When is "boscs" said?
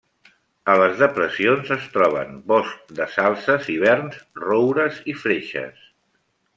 2.53-2.97